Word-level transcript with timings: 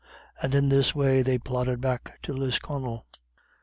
And 0.41 0.55
in 0.55 0.69
this 0.69 0.95
way 0.95 1.21
they 1.21 1.37
plodded 1.37 1.79
back 1.79 2.19
to 2.23 2.33
Lisconnel. 2.33 3.05